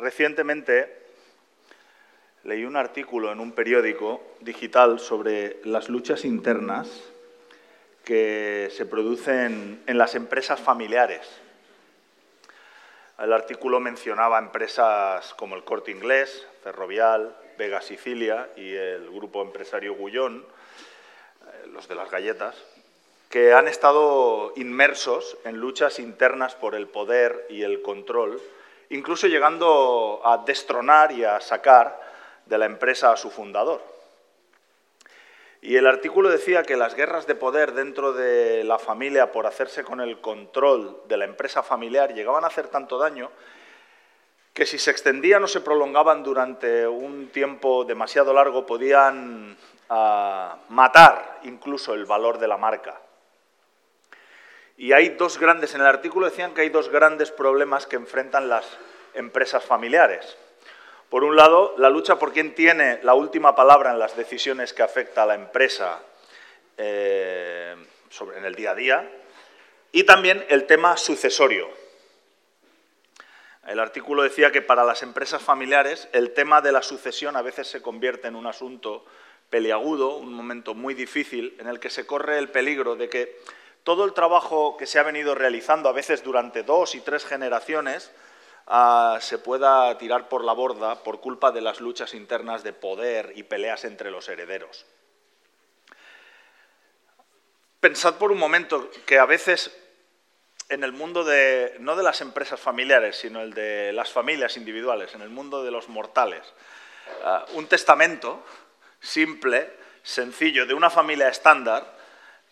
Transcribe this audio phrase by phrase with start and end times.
[0.00, 0.96] Recientemente
[2.44, 6.88] leí un artículo en un periódico digital sobre las luchas internas
[8.02, 11.28] que se producen en las empresas familiares.
[13.18, 19.92] El artículo mencionaba empresas como el Corte Inglés, Ferrovial, Vega Sicilia y el grupo empresario
[19.96, 20.46] Gullón,
[21.42, 22.56] eh, los de las galletas,
[23.28, 28.40] que han estado inmersos en luchas internas por el poder y el control,
[28.90, 32.00] incluso llegando a destronar y a sacar
[32.46, 33.82] de la empresa a su fundador.
[35.62, 39.84] Y el artículo decía que las guerras de poder dentro de la familia por hacerse
[39.84, 43.30] con el control de la empresa familiar llegaban a hacer tanto daño
[44.54, 49.56] que si se extendían o se prolongaban durante un tiempo demasiado largo podían
[49.90, 53.00] ah, matar incluso el valor de la marca.
[54.80, 58.48] Y hay dos grandes, en el artículo decían que hay dos grandes problemas que enfrentan
[58.48, 58.64] las
[59.12, 60.38] empresas familiares.
[61.10, 64.82] Por un lado, la lucha por quién tiene la última palabra en las decisiones que
[64.82, 66.00] afecta a la empresa
[66.78, 67.76] eh,
[68.34, 69.10] en el día a día,
[69.92, 71.68] y también el tema sucesorio.
[73.66, 77.68] El artículo decía que para las empresas familiares el tema de la sucesión a veces
[77.68, 79.04] se convierte en un asunto
[79.50, 83.36] peliagudo, un momento muy difícil en el que se corre el peligro de que
[83.84, 88.10] todo el trabajo que se ha venido realizando, a veces durante dos y tres generaciones,
[89.20, 93.42] se pueda tirar por la borda por culpa de las luchas internas de poder y
[93.42, 94.86] peleas entre los herederos.
[97.80, 99.74] Pensad por un momento que a veces
[100.68, 105.14] en el mundo de, no de las empresas familiares, sino el de las familias individuales,
[105.14, 106.42] en el mundo de los mortales,
[107.24, 108.44] ah, un testamento
[109.00, 111.99] simple, sencillo, de una familia estándar,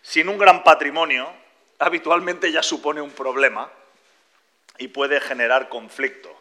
[0.03, 1.33] sin un gran patrimonio,
[1.79, 3.71] habitualmente ya supone un problema
[4.79, 6.35] y puede generar conflicto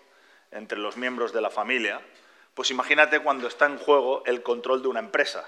[0.51, 2.01] entre los miembros de la familia,
[2.53, 5.45] pues imagínate cuando está en juego el control de una empresa,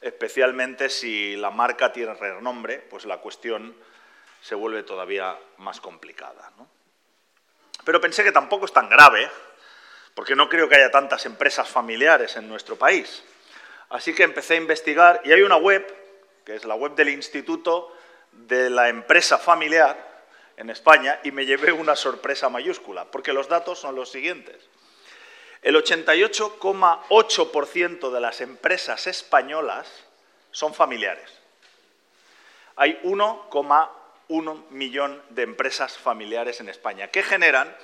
[0.00, 3.74] especialmente si la marca tiene renombre, pues la cuestión
[4.42, 6.52] se vuelve todavía más complicada.
[7.84, 9.30] Pero pensé que tampoco es tan grave,
[10.14, 13.22] porque no creo que haya tantas empresas familiares en nuestro país.
[13.90, 15.86] Así que empecé a investigar y hay una web,
[16.46, 17.94] que es la web del Instituto
[18.30, 20.16] de la Empresa Familiar,
[20.56, 24.56] en España y me llevé una sorpresa mayúscula, porque los datos son los siguientes.
[25.62, 29.86] El 88,8% de las empresas españolas
[30.50, 31.30] son familiares.
[32.76, 37.74] Hay 1,1 millón de empresas familiares en España, que generan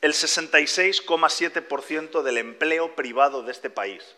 [0.00, 4.16] el 66,7% del empleo privado de este país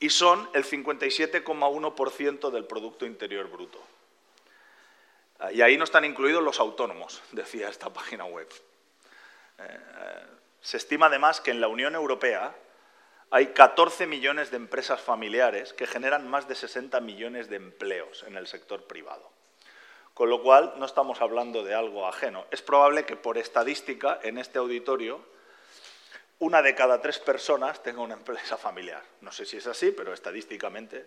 [0.00, 3.80] y son el 57,1% del Producto Interior Bruto.
[5.38, 8.48] Ah, y ahí no están incluidos los autónomos, decía esta página web.
[9.58, 10.22] Eh, eh,
[10.60, 12.54] se estima además que en la Unión Europea
[13.30, 18.36] hay 14 millones de empresas familiares que generan más de 60 millones de empleos en
[18.36, 19.28] el sector privado.
[20.14, 22.46] Con lo cual, no estamos hablando de algo ajeno.
[22.52, 25.20] Es probable que por estadística, en este auditorio,
[26.38, 29.02] una de cada tres personas tenga una empresa familiar.
[29.20, 31.06] No sé si es así, pero estadísticamente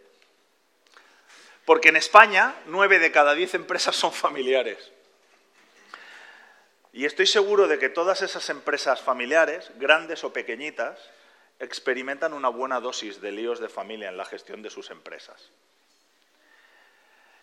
[1.68, 4.90] porque en España, nueve de cada diez empresas son familiares.
[6.94, 10.98] Y estoy seguro de que todas esas empresas familiares, grandes o pequeñitas,
[11.60, 15.52] experimentan una buena dosis de líos de familia en la gestión de sus empresas.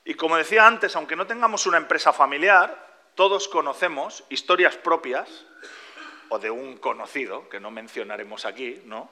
[0.07, 5.29] Y como decía antes, aunque no tengamos una empresa familiar, todos conocemos historias propias
[6.35, 9.09] o de un conocido, que no mencionaremos aquí, ¿no?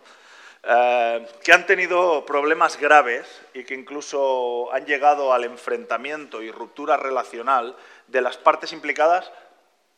[0.64, 6.96] Eh, que han tenido problemas graves y que incluso han llegado al enfrentamiento y ruptura
[6.96, 9.32] relacional de las partes implicadas,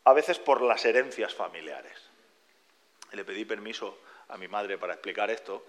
[0.04, 1.92] a veces por las herencias familiares.
[3.12, 3.98] Le pedí permiso
[4.28, 5.64] a mi madre para explicar esto.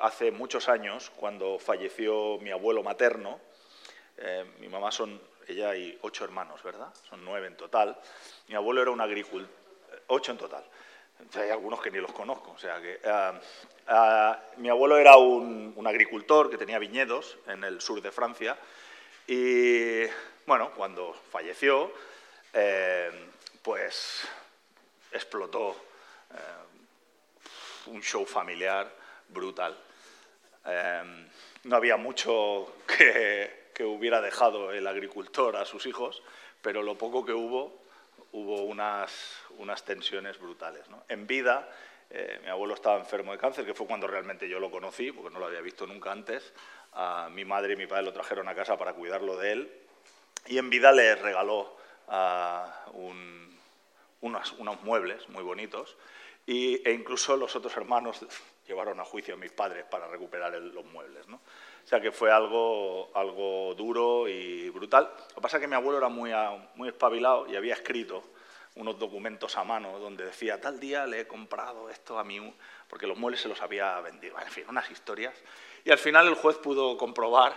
[0.00, 3.40] Hace muchos años, cuando falleció mi abuelo materno,
[4.16, 6.92] eh, mi mamá son, ella y ocho hermanos, ¿verdad?
[7.08, 7.98] Son nueve en total.
[8.48, 9.65] Mi abuelo era un agricultor,
[10.08, 10.64] ocho en total.
[11.34, 12.52] Hay algunos que ni los conozco.
[12.52, 13.32] O sea que, eh,
[13.88, 18.56] eh, mi abuelo era un, agricultor que tenía viñedos en el sur de Francia
[19.26, 20.02] y,
[20.46, 21.92] bueno, cuando falleció,
[22.52, 23.10] eh,
[23.62, 24.26] pues
[25.12, 25.76] explotó
[27.86, 28.90] un show familiar
[29.28, 29.76] brutal.
[31.64, 36.22] no había mucho que, que hubiera dejado el agricultor a sus hijos,
[36.60, 37.86] pero lo poco que hubo
[38.36, 39.10] hubo unas,
[39.58, 40.84] unas tensiones brutales.
[41.08, 41.68] En vida,
[42.10, 45.32] eh, mi abuelo estaba enfermo de cáncer, que fue cuando realmente yo lo conocí, porque
[45.32, 46.52] no lo había visto nunca antes.
[46.92, 49.72] A mi madre y mi padre lo trajeron a casa para cuidarlo de él.
[50.46, 51.76] Y en vida le regaló
[54.20, 55.96] unos, unos, muebles muy bonitos.
[56.46, 58.24] y, e incluso los otros hermanos
[58.66, 61.26] llevaron a juicio a mis padres para recuperar los muebles.
[61.28, 61.36] ¿no?
[61.36, 65.10] O sea que fue algo, algo duro y brutal.
[65.30, 66.32] Lo que pasa es que mi abuelo era muy,
[66.74, 68.24] muy espabilado y había escrito
[68.76, 72.54] unos documentos a mano donde decía, tal día le he comprado esto a mí,
[72.88, 74.38] porque los muebles se los había vendido.
[74.38, 75.34] En fin, unas historias.
[75.84, 77.54] Y al final el juez pudo comprobar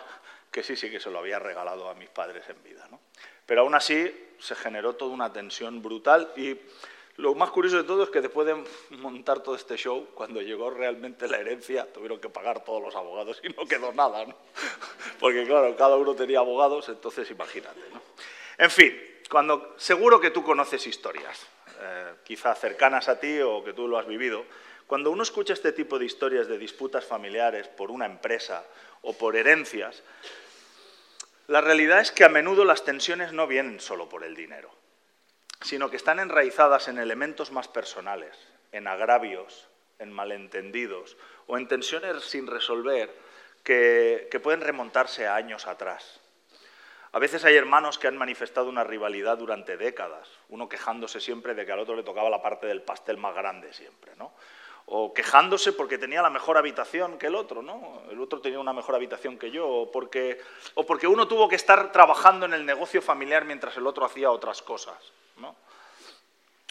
[0.51, 2.88] que sí, sí que se lo había regalado a mis padres en vida.
[2.89, 3.00] ¿no?
[3.45, 6.57] Pero aún así se generó toda una tensión brutal y
[7.18, 8.56] lo más curioso de todo es que después de
[8.98, 13.42] montar todo este show, cuando llegó realmente la herencia, tuvieron que pagar todos los abogados
[13.44, 14.36] y no quedó nada, ¿no?
[15.19, 18.01] Porque claro, cada uno tenía abogados, entonces imagínate, ¿no?
[18.57, 18.98] En fin,
[19.30, 21.48] cuando, seguro que tú conoces historias,
[21.80, 24.46] eh, quizá cercanas a ti o que tú lo has vivido.
[24.88, 28.66] Cuando uno escucha este tipo de historias de disputas familiares por una empresa
[29.02, 30.04] o por herencias,
[31.48, 34.72] la realidad es que a menudo las tensiones no vienen solo por el dinero
[35.62, 38.36] sino que están enraizadas en elementos más personales,
[38.72, 39.68] en agravios,
[40.00, 41.18] en malentendidos
[41.48, 43.14] o en tensiones sin resolver
[43.64, 46.19] que, pueden remontarse a años atrás.
[47.11, 51.65] A veces hay hermanos que han manifestado una rivalidad durante décadas, uno quejándose siempre de
[51.65, 54.31] que al otro le tocaba la parte del pastel más grande siempre, ¿no?
[54.85, 58.03] O quejándose porque tenía la mejor habitación que el otro, ¿no?
[58.09, 60.39] El otro tenía una mejor habitación que yo, o porque,
[60.75, 64.31] o porque uno tuvo que estar trabajando en el negocio familiar mientras el otro hacía
[64.31, 64.97] otras cosas.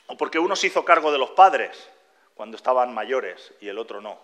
[0.09, 1.91] O porque uno se hizo cargo de los padres
[2.35, 4.19] cuando estaban mayores y el otro no.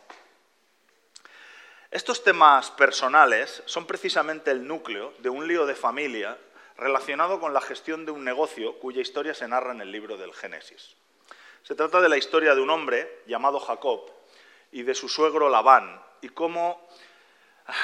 [1.95, 6.37] Estos temas personales son precisamente el núcleo de un lío de familia
[6.77, 10.35] relacionado con la gestión de un negocio cuya historia se narra en el libro del
[10.35, 10.97] Génesis.
[11.63, 14.11] Se trata de la historia de un hombre llamado Jacob
[14.73, 16.85] y de su suegro Labán y cómo
[17.69, 17.75] ah,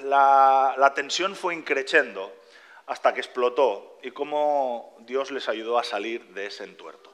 [0.00, 2.36] la, la tensión fue increciendo
[2.84, 7.13] hasta que explotó y cómo Dios les ayudó a salir de ese entuerto.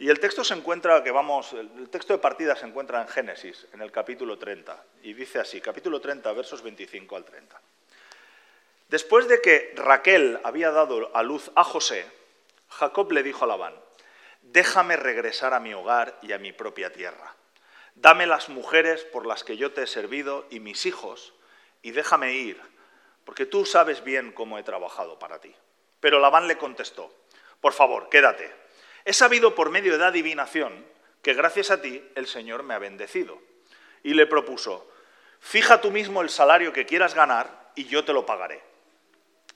[0.00, 3.66] Y el texto se encuentra, que vamos, el texto de partida se encuentra en Génesis,
[3.74, 7.60] en el capítulo 30, y dice así, capítulo 30, versos 25 al 30.
[8.88, 12.06] Después de que Raquel había dado a luz a José,
[12.70, 13.74] Jacob le dijo a Labán,
[14.40, 17.34] déjame regresar a mi hogar y a mi propia tierra.
[17.94, 21.34] Dame las mujeres por las que yo te he servido y mis hijos,
[21.82, 22.58] y déjame ir
[23.26, 25.54] porque tú sabes bien cómo he trabajado para ti.
[26.00, 27.14] Pero Labán le contestó,
[27.60, 28.59] por favor, quédate.
[29.04, 30.84] He sabido por medio de adivinación
[31.22, 33.38] que gracias a ti el Señor me ha bendecido.
[34.02, 34.90] Y le propuso,
[35.40, 38.62] fija tú mismo el salario que quieras ganar y yo te lo pagaré.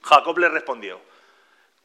[0.01, 1.01] Jacob le respondió,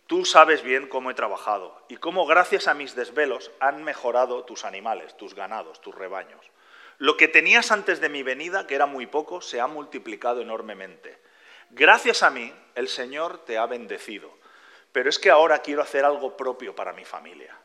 [0.06, 4.64] tú sabes bien cómo he trabajado y cómo gracias a mis desvelos han mejorado tus
[4.64, 6.44] animales, tus ganados, tus rebaños.
[6.98, 11.18] Lo que tenías antes de mi venida, que era muy poco, se ha multiplicado enormemente
[11.70, 14.32] gracias a mí el Señor te ha bendecido,
[14.92, 17.56] pero es que ahora quiero hacer algo propio para mi familia.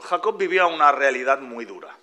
[0.00, 1.96] Jacob vivía una realidad muy dura.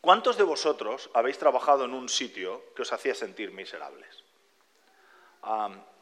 [0.00, 4.24] ¿Cuántos de vosotros habéis trabajado en un sitio que os hacía sentir miserables?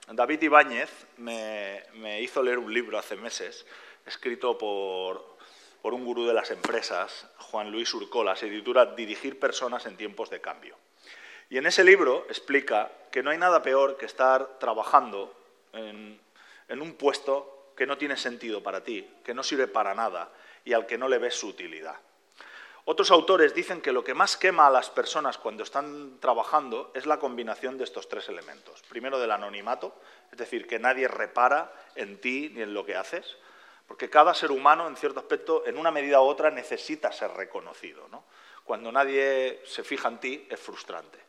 [0.09, 3.67] David Ibáñez me, hizo leer un libro hace meses,
[4.05, 5.37] escrito por,
[5.83, 10.31] por un gurú de las empresas, Juan Luis Urcola, se titula Dirigir personas en tiempos
[10.31, 10.77] de cambio.
[11.49, 15.33] Y en ese libro explica que no hay nada peor que estar trabajando
[15.73, 16.21] en,
[16.69, 20.33] un puesto que no tiene sentido para ti, que no sirve para nada
[20.65, 21.97] y al que no le ves su utilidad.
[22.85, 27.07] Otros autores dicen que lo que más quema a las personas cuando están trabajando es
[27.07, 28.83] la combinación de estos tres elementos.
[28.89, 29.95] Primero del anonimato,
[30.31, 33.37] es decir, que nadie repara en ti ni en lo que haces,
[33.87, 38.09] porque cada ser humano, en cierto aspecto, en una medida u otra, necesita ser reconocido.
[38.65, 41.26] Cuando nadie se fija en ti, es frustrante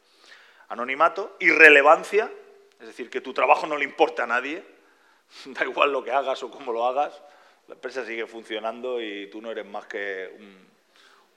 [0.70, 2.32] anonimato, irrelevancia,
[2.80, 4.64] es decir, que tu trabajo no le importa a nadie,
[5.46, 7.22] da igual lo que hagas o cómo lo hagas,
[7.68, 10.32] la empresa sigue funcionando y tú no eres más que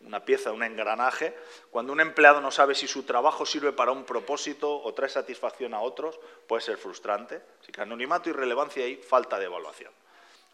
[0.02, 1.36] una pieza, un engranaje.
[1.70, 5.74] Cuando un empleado no sabe si su trabajo sirve para un propósito o trae satisfacción
[5.74, 7.42] a otros, puede ser frustrante.
[7.60, 9.92] Así que anonimato, irrelevancia y falta de evaluación.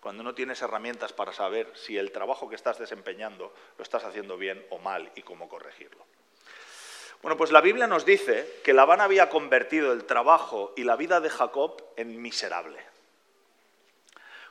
[0.00, 4.36] Cuando no tienes herramientas para saber si el trabajo que estás desempeñando lo estás haciendo
[4.38, 6.04] bien o mal y cómo corregirlo.
[7.22, 11.20] Bueno, pues la Biblia nos dice que Labán había convertido el trabajo y la vida
[11.20, 12.78] de Jacob en miserable.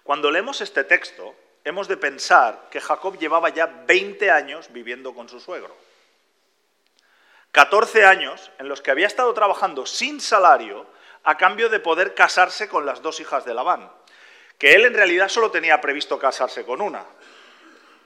[0.03, 5.29] Cuando leemos este texto, hemos de pensar que Jacob llevaba ya 20 años viviendo con
[5.29, 5.75] su suegro.
[7.51, 10.85] 14 años en los que había estado trabajando sin salario
[11.23, 13.89] a cambio de poder casarse con las dos hijas de Labán,
[14.59, 17.05] que él en realidad solo tenía previsto casarse con una,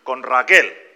[0.03, 0.88] con Raquel,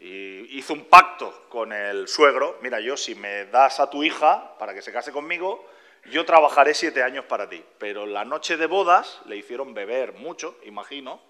[0.00, 4.56] y hizo un pacto con el suegro, mira, yo si me das a tu hija
[4.58, 5.66] para que se case conmigo,
[6.06, 7.62] yo trabajaré siete años para ti.
[7.78, 11.20] Pero la noche de bodas le hicieron beber mucho, imagino,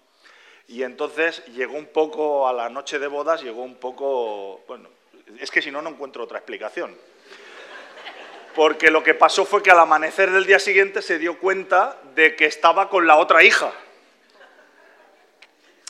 [0.67, 4.89] Y entonces llegó un poco a la noche de bodas, llegó un poco, bueno,
[5.39, 6.95] es que si no, no encuentro otra explicación.
[8.53, 12.35] Porque lo que pasó fue que al amanecer del día siguiente se dio cuenta de
[12.35, 13.73] que estaba con la otra hija.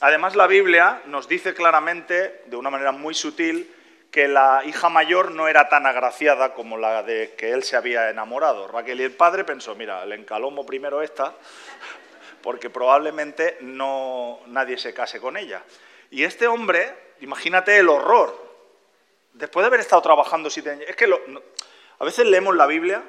[0.01, 3.73] Además, la Biblia nos dice claramente, de una manera muy sutil,
[4.11, 8.09] que la hija mayor no era tan agraciada como la de que él se había
[8.09, 8.67] enamorado.
[8.67, 11.35] Raquel y el padre pensó, mira, le encalomo primero esta,
[12.41, 15.61] porque probablemente no nadie se case con ella.
[16.09, 18.35] Y este hombre, imagínate el horror,
[19.33, 21.05] después de haber estado trabajando siete años, es que
[21.99, 23.03] a veces leemos la Biblia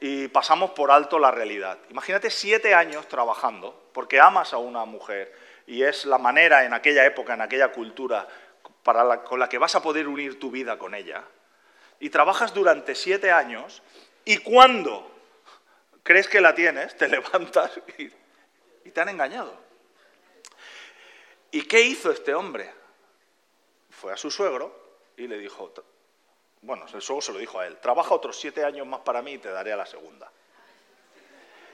[0.00, 1.78] y pasamos por alto la realidad.
[1.88, 5.32] Imagínate siete años trabajando, porque amas a una mujer
[5.72, 8.28] y es la manera en aquella época, en aquella cultura,
[9.24, 11.24] con la que vas a poder unir tu vida con ella,
[11.98, 13.82] y trabajas durante siete años,
[14.26, 15.10] y cuando
[16.02, 18.12] crees que la tienes, te levantas y,
[18.84, 19.58] y te han engañado.
[21.50, 22.70] ¿Y qué hizo este hombre?
[23.88, 25.72] Fue a su suegro y le dijo,
[26.60, 29.32] bueno, el suegro se lo dijo a él, trabaja otros siete años más para mí
[29.32, 30.30] y te daré a la segunda.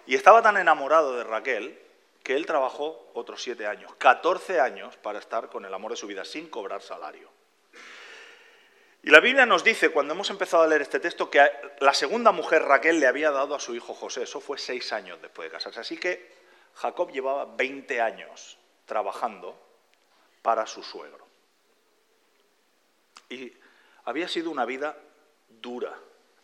[0.07, 1.88] Y estaba tan enamorado de Raquel
[2.23, 6.07] que él trabajó otros siete años, 14 años para estar con el amor de su
[6.07, 7.31] vida sin cobrar salario.
[9.03, 11.41] Y la Biblia nos dice, cuando hemos empezado a leer este texto, que
[11.81, 14.25] la segunda mujer Raquel le había dado a su hijo José.
[14.25, 15.81] Eso fue seis años después de casarse.
[15.81, 16.31] Así que
[16.75, 19.59] Jacob llevaba 20 años trabajando
[20.43, 21.27] para su suegro.
[23.31, 23.53] Y
[24.05, 24.97] había sido una vida
[25.49, 25.95] dura.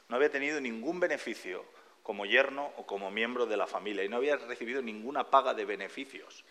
[0.09, 1.65] No había tenido ningún beneficio
[2.05, 5.65] como yerno o como miembro de la familia y no había recibido ninguna paga de
[5.65, 6.45] beneficios.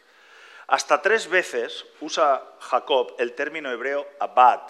[0.66, 4.62] Hasta tres veces usa Jacob el término hebreo abad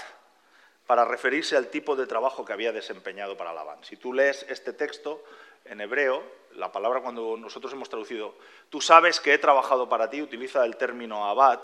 [0.86, 3.82] para referirse al tipo de trabajo que había desempeñado para Labán.
[3.86, 5.24] Si tú lees este texto
[5.64, 6.22] en hebreo,
[6.56, 8.36] la palabra cuando nosotros hemos traducido,
[8.70, 11.62] tú sabes que he trabajado para ti, utiliza el término abad,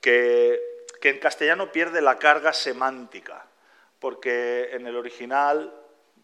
[0.00, 3.44] que, que en castellano pierde la carga semántica,
[3.98, 5.81] porque en el original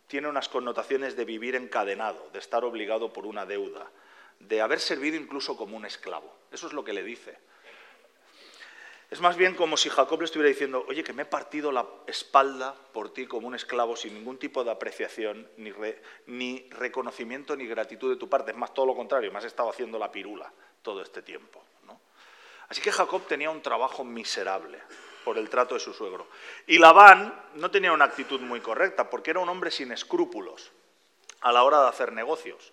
[0.09, 3.89] tiene unas connotaciones de vivir encadenado, de estar obligado por una deuda,
[4.41, 6.35] de haber servido incluso como un esclavo.
[6.51, 7.39] Eso es lo que le dice.
[9.11, 11.87] Es más bien como si Jacob le estuviera diciendo, oye, que me he partido la
[12.07, 15.49] espalda por ti como un esclavo sin ningún tipo de apreciación,
[16.27, 18.51] ni, reconocimiento, ni gratitud de tu parte.
[18.51, 21.63] Es más, todo lo contrario, me has estado haciendo la pirula todo este tiempo.
[22.69, 24.79] Así que Jacob tenía un trabajo miserable
[25.25, 26.27] por el trato de su suegro.
[26.67, 30.73] Y Labán no tenía una actitud muy correcta, porque era un hombre sin escrúpulos
[31.41, 32.73] a la hora de hacer negocios.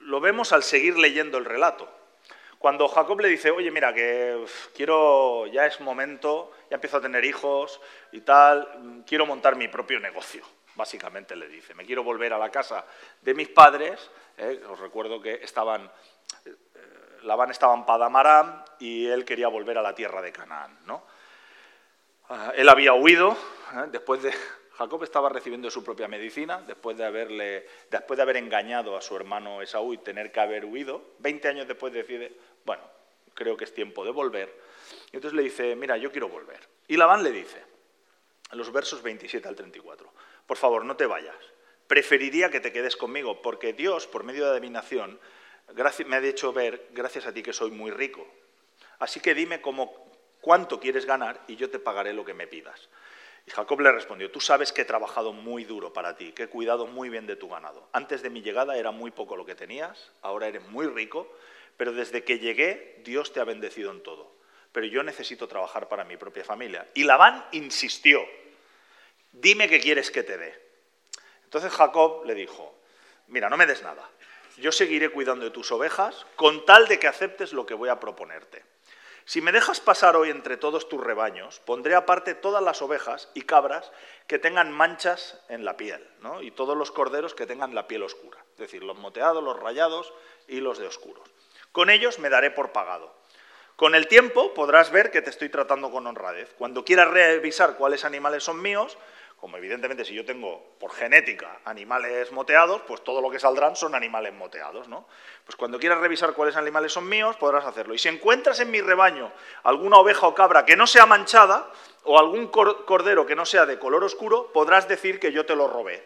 [0.00, 1.88] Lo vemos al seguir leyendo el relato.
[2.58, 7.24] Cuando Jacob le dice, oye, mira, que quiero, ya es momento, ya empiezo a tener
[7.24, 7.80] hijos
[8.12, 10.42] y tal, quiero montar mi propio negocio,
[10.74, 11.74] básicamente le dice.
[11.74, 12.86] Me quiero volver a la casa
[13.20, 15.90] de mis padres, eh, os recuerdo que estaban,
[16.44, 16.54] eh,
[17.22, 21.04] Labán estaba en Padamaram y él quería volver a la tierra de Canaán, ¿no?
[22.28, 23.36] Ah, él había huido,
[23.74, 23.88] ¿eh?
[23.90, 24.32] después de...
[24.76, 29.16] Jacob estaba recibiendo su propia medicina, después de, haberle, después de haber engañado a su
[29.16, 31.14] hermano Esaú y tener que haber huido.
[31.18, 32.82] Veinte años después decide, bueno,
[33.32, 34.54] creo que es tiempo de volver.
[35.12, 36.60] Y entonces le dice, mira, yo quiero volver.
[36.88, 37.64] Y Labán le dice,
[38.50, 40.12] en los versos 27 al 34,
[40.46, 41.36] por favor, no te vayas.
[41.86, 45.18] Preferiría que te quedes conmigo, porque Dios, por medio de adivinación,
[46.06, 48.26] me ha hecho ver, gracias a ti, que soy muy rico.
[48.98, 50.10] Así que dime cómo
[50.46, 51.40] ¿cuánto quieres ganar?
[51.48, 52.88] Y yo te pagaré lo que me pidas.
[53.46, 56.48] Y Jacob le respondió, tú sabes que he trabajado muy duro para ti, que he
[56.48, 57.88] cuidado muy bien de tu ganado.
[57.92, 61.36] Antes de mi llegada era muy poco lo que tenías, ahora eres muy rico,
[61.76, 64.36] pero desde que llegué Dios te ha bendecido en todo.
[64.70, 66.86] Pero yo necesito trabajar para mi propia familia.
[66.94, 68.24] Y Labán insistió,
[69.32, 70.54] dime qué quieres que te dé.
[71.42, 72.72] Entonces Jacob le dijo,
[73.26, 74.08] mira, no me des nada,
[74.58, 77.98] yo seguiré cuidando de tus ovejas con tal de que aceptes lo que voy a
[77.98, 78.75] proponerte.
[79.28, 83.42] Si me dejas pasar hoy entre todos tus rebaños, pondré aparte todas las ovejas y
[83.42, 83.90] cabras
[84.28, 86.08] que tengan manchas en la piel,
[86.42, 90.14] y todos los corderos que tengan la piel oscura, es decir, los moteados, los rayados
[90.46, 91.28] y los de oscuros.
[91.72, 93.12] Con ellos me daré por pagado.
[93.74, 96.54] Con el tiempo podrás ver que te estoy tratando con honradez.
[96.56, 98.96] Cuando quieras revisar cuáles animales son míos,
[99.46, 103.94] como evidentemente si yo tengo por genética animales moteados, pues todo lo que saldrán son
[103.94, 105.06] animales moteados, ¿no?
[105.44, 107.94] Pues cuando quieras revisar cuáles animales son míos, podrás hacerlo.
[107.94, 109.30] Y si encuentras en mi rebaño
[109.62, 111.70] alguna oveja o cabra que no sea manchada,
[112.02, 115.68] o algún cordero que no sea de color oscuro, podrás decir que yo te lo
[115.68, 116.04] robé.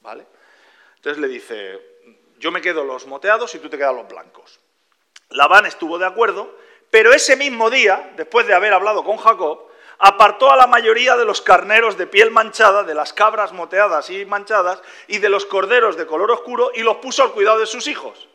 [0.00, 0.24] ¿Vale?
[0.96, 1.78] Entonces le dice,
[2.38, 4.58] yo me quedo los moteados y tú te quedas los blancos.
[5.28, 6.56] Labán estuvo de acuerdo,
[6.88, 11.24] pero ese mismo día, después de haber hablado con Jacob, apartó a la mayoría de
[11.24, 15.96] los carneros de piel manchada, de las cabras moteadas y manchadas, y de los corderos
[15.96, 18.28] de color oscuro, y los puso al cuidado de sus hijos.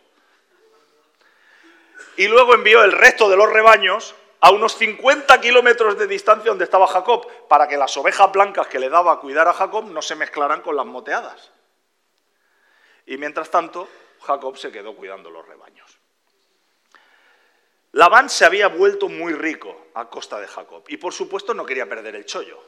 [2.18, 6.64] Y luego envió el resto de los rebaños a unos 50 kilómetros de distancia donde
[6.64, 10.02] estaba Jacob, para que las ovejas blancas que le daba a cuidar a Jacob no
[10.02, 11.52] se mezclaran con las moteadas.
[13.06, 13.88] Y mientras tanto,
[14.22, 15.89] Jacob se quedó cuidando los rebaños.
[17.94, 21.90] Labán se había vuelto muy rico a costa de Jacob y por supuesto no quería
[21.90, 22.64] perder el chollo.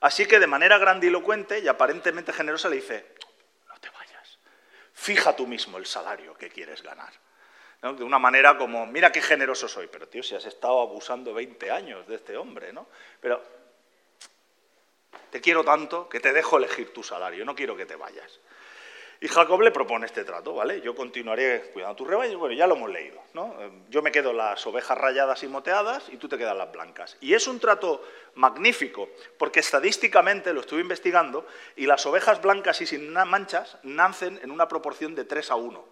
[0.00, 3.14] Así que de manera grandilocuente y aparentemente generosa le dice,
[3.68, 4.38] no te vayas,
[4.92, 7.12] fija tú mismo el salario que quieres ganar.
[7.80, 11.70] De una manera como, mira qué generoso soy, pero tío, si has estado abusando 20
[11.70, 12.88] años de este hombre, ¿no?
[13.20, 13.42] Pero
[15.30, 18.40] te quiero tanto que te dejo elegir tu salario, no quiero que te vayas.
[19.22, 20.80] Y Jacob le propone este trato, ¿vale?
[20.80, 23.54] Yo continuaré cuidando tu rebaño, bueno, ya lo hemos leído, ¿no?
[23.88, 27.16] Yo me quedo las ovejas rayadas y moteadas y tú te quedas las blancas.
[27.20, 28.02] Y es un trato
[28.34, 34.50] magnífico, porque estadísticamente lo estuve investigando y las ovejas blancas y sin manchas nacen en
[34.50, 35.84] una proporción de 3 a 1.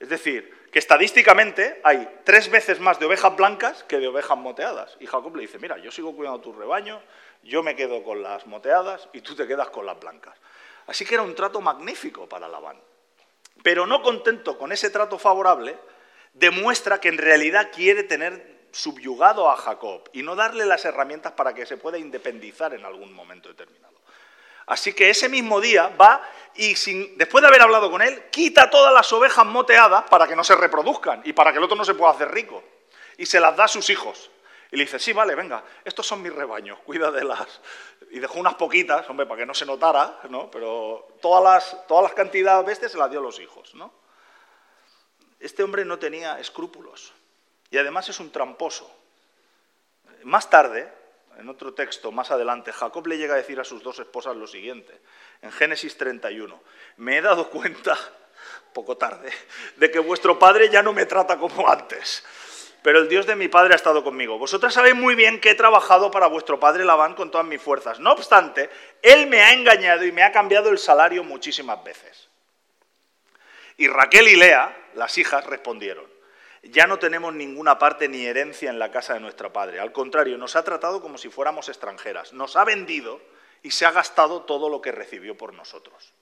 [0.00, 4.96] Es decir, que estadísticamente hay tres veces más de ovejas blancas que de ovejas moteadas.
[4.98, 7.00] Y Jacob le dice, mira, yo sigo cuidando tu rebaño,
[7.44, 10.36] yo me quedo con las moteadas y tú te quedas con las blancas.
[10.86, 12.80] Así que era un trato magnífico para Labán.
[13.62, 15.78] Pero no contento con ese trato favorable,
[16.32, 21.54] demuestra que en realidad quiere tener subyugado a Jacob y no darle las herramientas para
[21.54, 23.92] que se pueda independizar en algún momento determinado.
[24.66, 26.22] Así que ese mismo día va
[26.54, 26.74] y
[27.16, 30.54] después de haber hablado con él, quita todas las ovejas moteadas para que no se
[30.54, 32.62] reproduzcan y para que el otro no se pueda hacer rico.
[33.18, 34.30] Y se las da a sus hijos.
[34.70, 37.60] Y le dice, sí, vale, venga, estos son mis rebaños, cuida de las...
[38.12, 40.50] Y dejó unas poquitas, hombre, para que no se notara, ¿no?
[40.50, 43.92] Pero todas las, todas las cantidades bestias se las dio a los hijos, ¿no?
[45.40, 47.12] Este hombre no tenía escrúpulos
[47.70, 48.88] y además es un tramposo.
[50.24, 50.92] Más tarde,
[51.38, 54.46] en otro texto, más adelante, Jacob le llega a decir a sus dos esposas lo
[54.46, 55.00] siguiente,
[55.40, 56.60] en Génesis 31,
[56.98, 57.98] me he dado cuenta,
[58.74, 59.32] poco tarde,
[59.76, 62.22] de que vuestro padre ya no me trata como antes
[62.82, 64.38] pero el Dios de mi padre ha estado conmigo.
[64.38, 68.00] Vosotras sabéis muy bien que he trabajado para vuestro padre Labán con todas mis fuerzas.
[68.00, 68.70] No obstante,
[69.02, 72.28] él me ha engañado y me ha cambiado el salario muchísimas veces.
[73.76, 76.06] Y Raquel y Lea, las hijas, respondieron,
[76.62, 79.80] ya no tenemos ninguna parte ni herencia en la casa de nuestro padre.
[79.80, 82.32] Al contrario, nos ha tratado como si fuéramos extranjeras.
[82.32, 83.20] Nos ha vendido
[83.62, 86.12] y se ha gastado todo lo que recibió por nosotros.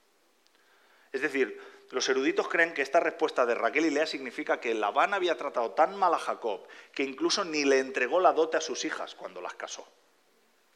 [1.13, 1.61] Es decir,
[1.91, 5.73] los eruditos creen que esta respuesta de Raquel y Lea significa que Labán había tratado
[5.73, 6.61] tan mal a Jacob
[6.95, 9.87] que incluso ni le entregó la dote a sus hijas cuando las casó.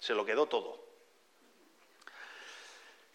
[0.01, 0.83] Se lo quedó todo.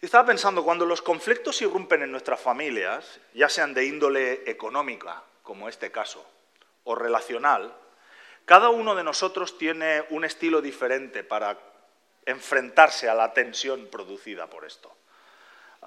[0.00, 5.68] estaba pensando, cuando los conflictos irrumpen en nuestras familias, ya sean de índole económica, como
[5.68, 6.26] este caso,
[6.84, 7.76] o relacional,
[8.46, 11.58] cada uno de nosotros tiene un estilo diferente para
[12.24, 14.90] enfrentarse a la tensión producida por esto.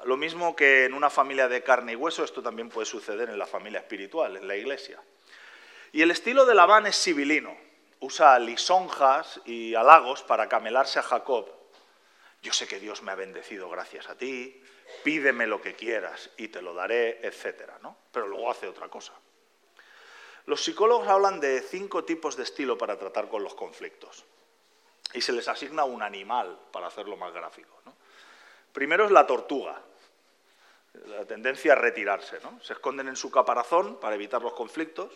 [0.05, 3.37] Lo mismo que en una familia de carne y hueso, esto también puede suceder en
[3.37, 5.01] la familia espiritual, en la iglesia.
[5.91, 7.55] Y el estilo de Labán es sibilino.
[7.99, 11.47] Usa lisonjas y halagos para camelarse a Jacob.
[12.41, 14.61] Yo sé que Dios me ha bendecido gracias a ti,
[15.03, 17.71] pídeme lo que quieras y te lo daré, etc.
[17.81, 17.95] ¿no?
[18.11, 19.13] Pero luego hace otra cosa.
[20.45, 24.25] Los psicólogos hablan de cinco tipos de estilo para tratar con los conflictos.
[25.13, 27.81] Y se les asigna un animal para hacerlo más gráfico.
[28.73, 29.79] Primero es la tortuga,
[31.05, 32.39] la tendencia a retirarse.
[32.43, 32.59] ¿no?
[32.61, 35.11] Se esconden en su caparazón para evitar los conflictos,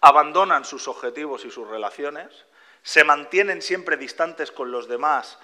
[0.00, 2.46] abandonan sus objetivos y sus relaciones,
[2.82, 5.38] se mantienen siempre distantes con los demás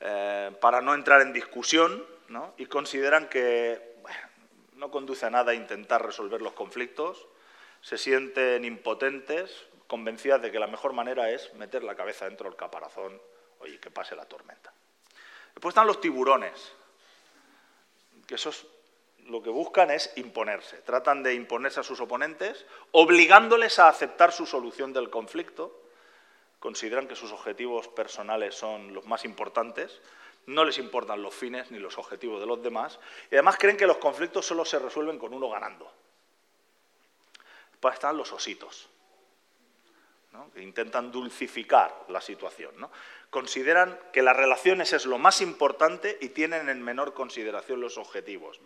[0.00, 2.04] eh, para no entrar en discusión
[2.56, 3.96] y consideran que
[4.74, 7.26] no conduce a nada intentar resolver los conflictos,
[7.80, 12.56] se sienten impotentes, convencidas de que la mejor manera es meter la cabeza dentro del
[12.56, 13.20] caparazón
[13.66, 14.72] y que pase la tormenta.
[15.54, 16.72] Después están los tiburones,
[18.30, 18.64] que esos
[19.26, 20.76] lo que buscan es imponerse.
[20.82, 25.82] Tratan de imponerse a sus oponentes, obligándoles a aceptar su solución del conflicto.
[26.60, 30.00] Consideran que sus objetivos personales son los más importantes,
[30.46, 33.00] no les importan los fines ni los objetivos de los demás,
[33.32, 35.90] y además creen que los conflictos solo se resuelven con uno ganando.
[37.80, 38.88] Para están los ositos,
[40.54, 42.76] que intentan dulcificar la situación.
[43.30, 48.60] Consideran que las relaciones es lo más importante y tienen en menor consideración los objetivos.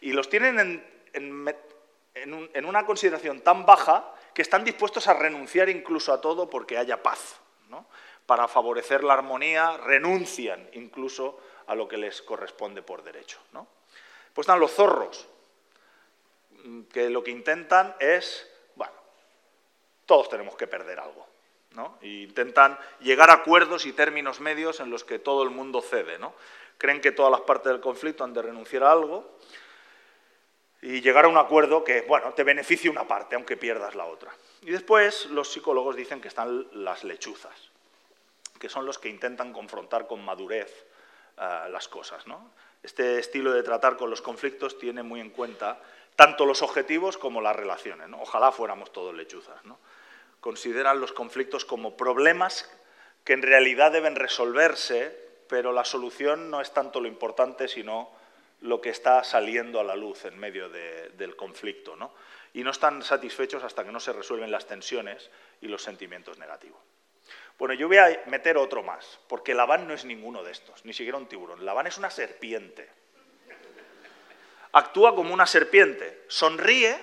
[0.00, 6.20] Y los tienen en, una consideración tan baja que están dispuestos a renunciar incluso a
[6.20, 7.40] todo porque haya paz.
[8.26, 13.38] Para favorecer la armonía renuncian incluso a lo que les corresponde por derecho.
[14.32, 15.28] Pues están los zorros,
[16.92, 18.94] que lo que intentan es, bueno,
[20.06, 21.33] todos tenemos que perder algo
[22.02, 26.18] intentan llegar a acuerdos y términos medios en los que todo el mundo cede.
[26.18, 26.34] ¿no?
[26.78, 29.38] Creen que todas las partes del conflicto han de renunciar a algo.
[30.82, 34.30] y llegar a un acuerdo que, bueno, te beneficie una parte, aunque pierdas la otra.
[34.60, 37.70] Y después los psicólogos dicen que están las lechuzas,
[38.58, 40.86] que son los que intentan confrontar con madurez
[41.38, 42.26] eh, las cosas.
[42.26, 42.50] ¿no?
[42.82, 45.80] Este estilo de tratar con los conflictos tiene muy en cuenta
[46.16, 48.08] tanto los objetivos como las relaciones.
[48.18, 49.64] Ojalá fuéramos todos lechuzas.
[49.64, 49.78] ¿no?
[50.44, 52.70] Consideran los conflictos como problemas
[53.24, 58.10] que en realidad deben resolverse, pero la solución no es tanto lo importante, sino
[58.60, 61.96] lo que está saliendo a la luz en medio del conflicto.
[61.96, 62.12] ¿no?
[62.52, 65.30] Y no están satisfechos hasta que no se resuelven las tensiones
[65.62, 66.82] y los sentimientos negativos.
[67.58, 70.92] Bueno, yo voy a meter otro más, porque Labán no es ninguno de estos, ni
[70.92, 71.64] siquiera un tiburón.
[71.64, 72.86] Labán es una serpiente.
[74.72, 76.98] Actúa como una serpiente, sonríe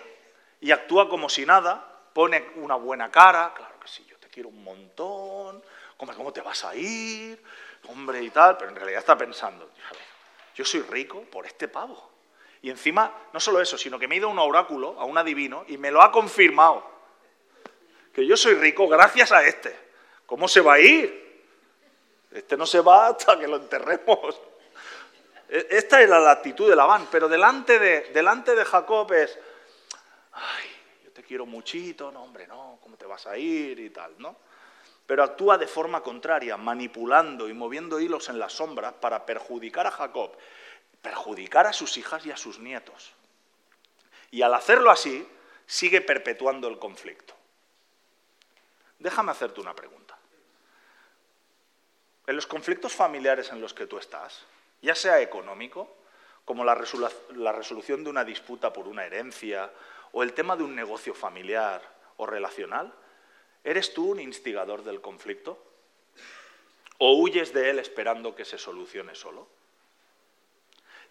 [0.59, 4.49] y actúa como si nada, pone una buena cara, claro que sí, yo te quiero
[4.49, 5.63] un montón,
[5.97, 7.41] ¿cómo te vas a ir?
[7.87, 9.69] Hombre y tal, pero en realidad está pensando,
[10.55, 12.11] yo soy rico por este pavo.
[12.61, 15.17] Y encima, no solo eso, sino que me he ido a un oráculo, a un
[15.17, 16.85] adivino, y me lo ha confirmado.
[18.13, 19.75] Que yo soy rico gracias a este.
[20.27, 21.43] ¿Cómo se va a ir?
[22.31, 24.39] Este no se va hasta que lo enterremos.
[25.49, 29.37] E, esta es la actitud de Labán, pero delante de, delante de Jacob es,
[30.31, 30.70] ay,
[31.23, 34.35] quiero muchito, no, hombre, no, ¿cómo te vas a ir y tal, no?
[35.05, 39.91] Pero actúa de forma contraria, manipulando y moviendo hilos en las sombras para perjudicar a
[39.91, 40.31] Jacob,
[41.01, 43.13] perjudicar a sus hijas y a sus nietos.
[44.29, 45.27] Y al hacerlo así,
[45.65, 47.33] sigue perpetuando el conflicto.
[48.99, 50.17] Déjame hacerte una pregunta.
[52.27, 54.45] En los conflictos familiares en los que tú estás,
[54.81, 55.97] ya sea económico,
[56.45, 59.71] como la, resolución de una disputa por una herencia
[60.11, 61.81] o el tema de un negocio familiar
[62.17, 62.93] o relacional,
[63.63, 65.57] ¿eres tú un instigador del conflicto?
[66.97, 69.47] ¿O huyes de él esperando que se solucione solo?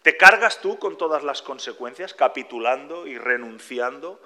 [0.02, 4.20] ¿Te cargas tú con todas las consecuencias, capitulando y renunciando?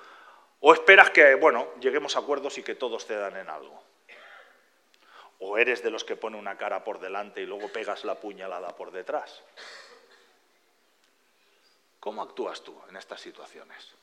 [0.61, 3.83] ¿O esperas que, bueno, lleguemos a acuerdos y que todos cedan en algo?
[5.41, 8.77] ¿O eres de los que pone una cara por delante y luego pegas la puñalada
[8.77, 9.43] por detrás?
[11.99, 13.95] ¿Cómo actúas tú en estas situaciones?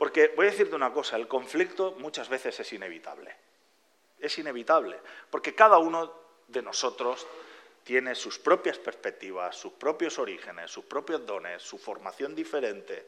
[0.00, 3.36] Porque voy a decirte una cosa, el conflicto muchas veces es inevitable.
[4.18, 6.10] Es inevitable, porque cada uno
[6.48, 7.26] de nosotros
[7.84, 13.06] tiene sus propias perspectivas, sus propios orígenes, sus propios dones, su formación diferente.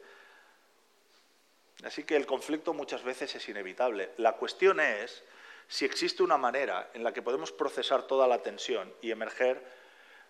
[1.83, 4.11] Así que el conflicto muchas veces es inevitable.
[4.17, 5.23] La cuestión es
[5.67, 9.65] si existe una manera en la que podemos procesar toda la tensión y emerger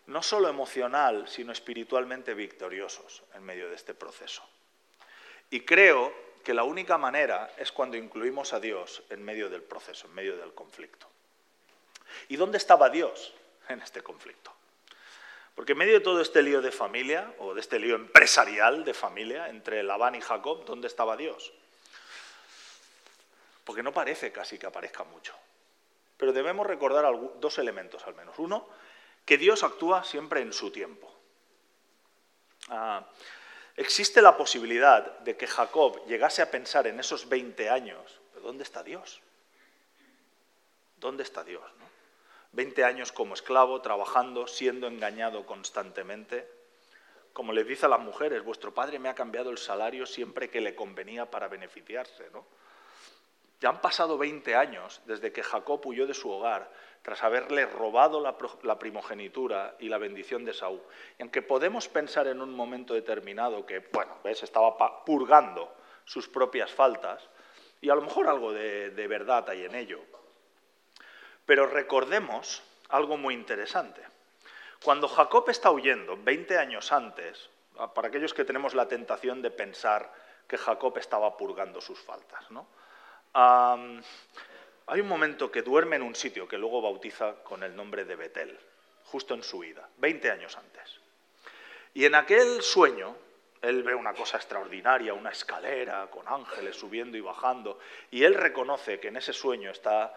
[0.06, 4.48] no solo emocional, sino espiritualmente victoriosos en medio de este proceso.
[5.50, 10.08] Y creo que la única manera es cuando incluimos a Dios en medio del proceso,
[10.08, 11.08] en medio del conflicto.
[12.28, 13.34] ¿Y dónde estaba Dios
[13.70, 14.54] en este conflicto?
[15.56, 18.94] Porque en medio de todo este lío de familia, o de este lío empresarial de
[18.94, 21.54] familia entre Labán y Jacob, ¿dónde estaba Dios?
[23.64, 25.36] Porque no parece casi que aparezca mucho.
[26.18, 27.06] Pero debemos recordar
[27.40, 28.38] dos elementos al menos.
[28.40, 28.68] Uno,
[29.26, 31.14] que Dios actúa siempre en su tiempo.
[32.70, 33.06] Ah,
[33.76, 38.84] existe la posibilidad de que Jacob llegase a pensar en esos 20 años, ¿dónde está
[38.84, 39.22] Dios?
[40.98, 41.64] ¿Dónde está Dios?
[42.54, 46.48] 20 años como esclavo, trabajando, siendo engañado constantemente.
[47.34, 50.62] Como le dice a las mujeres, vuestro padre me ha cambiado el salario siempre que
[50.62, 52.30] le convenía para beneficiarse.
[52.32, 52.46] ¿no?
[53.60, 56.72] Ya han pasado 20 años desde que Jacob huyó de su hogar
[57.04, 60.82] tras haberle robado la, primogenitura y la bendición de Saúl.
[61.20, 65.72] Y aunque podemos pensar en un momento determinado que, bueno, ves, estaba purgando
[66.06, 67.30] sus propias faltas,
[67.82, 70.00] y a lo mejor algo de verdad hay en ello,
[71.46, 74.02] pero recordemos algo muy interesante.
[74.84, 79.50] Cuando Jacob está huyendo, 20 años antes, ah, para aquellos que tenemos la tentación de
[79.50, 80.12] pensar
[80.48, 82.68] que Jacob estaba purgando sus faltas, ¿no?
[84.88, 88.16] Hay un momento que duerme en un sitio que luego bautiza con el nombre de
[88.16, 88.58] Betel,
[89.06, 91.00] justo en su vida, 20 años antes.
[91.94, 93.16] Y en aquel sueño,
[93.62, 97.80] él ve una cosa extraordinaria, una escalera con ángeles subiendo y bajando,
[98.12, 100.14] y él reconoce que en ese sueño está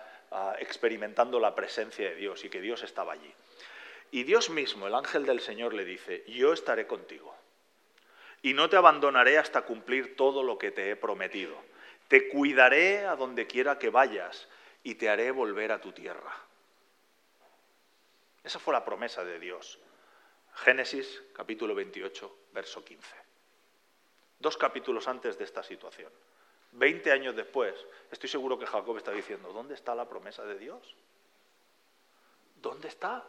[0.59, 3.33] experimentando la presencia de Dios y que Dios estaba allí.
[4.11, 7.35] Y Dios mismo, el ángel del Señor, le dice, yo estaré contigo
[8.43, 11.57] y no te abandonaré hasta cumplir todo lo que te he prometido.
[12.09, 14.49] Te cuidaré a donde quiera que vayas
[14.87, 16.33] y te haré volver a tu tierra.
[18.44, 19.81] Esa fue la promesa de Dios.
[20.55, 23.16] Génesis capítulo 28, verso 15.
[24.38, 26.12] Dos capítulos antes de esta situación.
[26.70, 27.75] Veinte años después,
[28.12, 30.94] estoy seguro que Jacob está diciendo, ¿dónde está la promesa de Dios?
[32.62, 33.25] ¿Dónde está?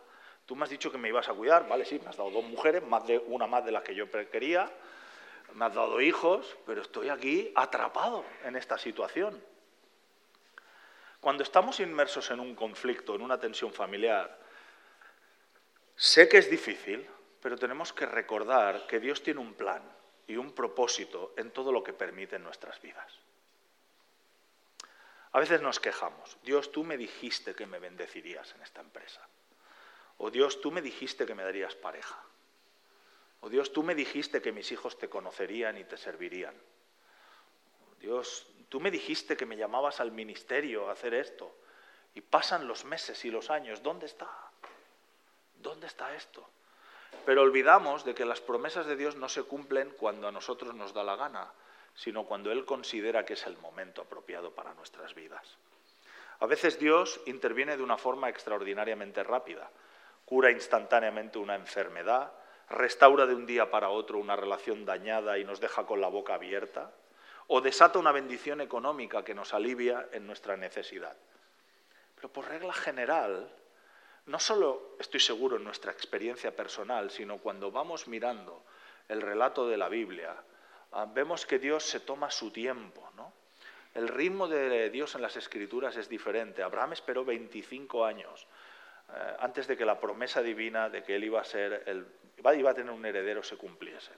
[0.45, 2.43] Tú me has dicho que me ibas a cuidar, vale, sí, me has dado dos
[2.43, 4.71] mujeres, más de, una más de las que yo quería,
[5.55, 9.41] me has dado hijos, pero estoy aquí atrapado en esta situación.
[11.27, 14.39] Cuando estamos inmersos en un conflicto, en una tensión familiar,
[15.93, 17.05] sé que es difícil,
[17.41, 19.83] pero tenemos que recordar que Dios tiene un plan
[20.25, 23.11] y un propósito en todo lo que permite en nuestras vidas.
[25.33, 29.27] A veces nos quejamos, Dios, tú me dijiste que me bendecirías en esta empresa.
[30.19, 32.23] O Dios, tú me dijiste que me darías pareja.
[33.41, 36.55] O Dios, tú me dijiste que mis hijos te conocerían y te servirían.
[37.99, 41.56] Dios, tú me dijiste que me llamabas al ministerio a hacer esto.
[42.13, 43.84] Y pasan los meses y los años.
[43.84, 44.30] ¿Dónde está?
[45.56, 46.49] ¿Dónde está esto?
[47.25, 50.93] Pero olvidamos de que las promesas de Dios no se cumplen cuando a nosotros nos
[50.93, 51.51] da la gana,
[51.95, 55.58] sino cuando Él considera que es el momento apropiado para nuestras vidas.
[56.39, 59.69] A veces Dios interviene de una forma extraordinariamente rápida
[60.27, 62.34] cura instantáneamente una enfermedad,
[62.69, 66.34] restaura de un día para otro una relación dañada y nos deja con la boca
[66.34, 66.91] abierta,
[67.47, 71.15] o desata una bendición económica que nos alivia en nuestra necesidad.
[72.15, 73.49] Pero por regla general,
[74.25, 78.63] no solo estoy seguro en nuestra experiencia personal, sino cuando vamos mirando
[79.07, 80.36] el relato de la Biblia,
[80.91, 83.10] ah, vemos que Dios se toma su tiempo.
[83.15, 83.31] ¿no?
[83.95, 86.62] El ritmo de Dios en las Escrituras es diferente.
[86.62, 88.47] Abraham esperó 25 años
[89.10, 92.05] eh, antes de que la promesa divina de que él iba a, ser el,
[92.57, 94.12] iba a tener un heredero se cumpliese.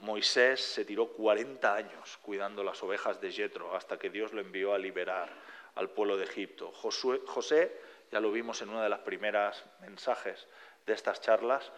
[0.00, 4.74] Moisés se tiró 40 años cuidando las ovejas de Jetro hasta que Dios lo envió
[4.74, 5.30] a liberar
[5.74, 6.72] al pueblo de Egipto.
[6.72, 7.72] José,
[8.10, 10.46] ya lo vimos en una de las primeras mensajes
[10.86, 11.70] de estas charlas,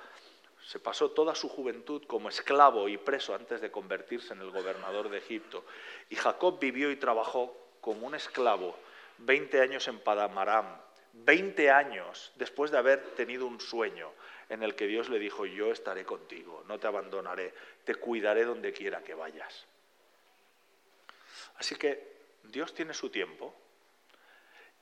[0.65, 5.09] se pasó toda su juventud como esclavo y preso antes de convertirse en el gobernador
[5.09, 5.65] de Egipto.
[6.09, 8.77] Y Jacob vivió y trabajó como un esclavo
[9.19, 10.81] 20 años en Padamaram,
[11.13, 14.13] 20 años después de haber tenido un sueño
[14.53, 18.71] en el que Dios le dijo, yo estaré contigo, no te abandonaré, te cuidaré donde
[18.75, 19.65] quiera que vayas.
[21.57, 22.12] Así que
[22.43, 23.55] Dios tiene su tiempo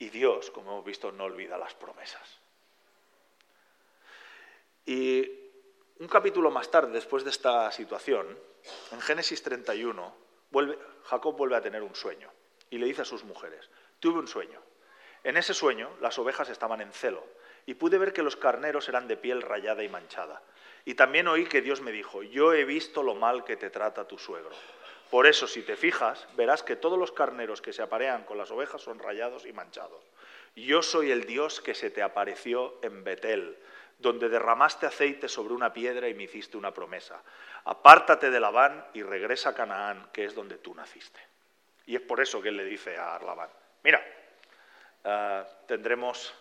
[0.01, 2.41] y Dios, como hemos visto, no olvida las promesas.
[4.87, 5.31] Y
[6.01, 8.37] un capítulo más tarde, después de esta situación,
[8.91, 10.17] en Génesis 31,
[11.05, 12.29] Jacob vuelve a tener un sueño
[12.71, 14.61] y le dice a sus mujeres, tuve un sueño
[15.23, 17.27] en ese sueño las ovejas estaban en celo,
[17.67, 20.43] y pude ver que los carneros eran de piel rayada y manchada.
[20.85, 24.09] Y también oí que Dios me dijo, yo he visto lo mal que te trata
[24.09, 24.51] tu suegro.
[25.11, 28.51] Por eso, si te fijas, verás que todos los carneros que se aparean con las
[28.51, 30.03] ovejas son rayados y manchados.
[30.57, 33.57] Yo soy el Dios que se te apareció en Betel,
[33.99, 37.23] donde derramaste aceite sobre una piedra y me hiciste una promesa.
[37.65, 41.21] Apártate de Labán y regresa a Canaán, que es donde tú naciste.
[41.87, 43.51] Y es por eso que él le dice a Labán,
[43.83, 44.03] mira,
[45.05, 46.35] Ah, tendremos,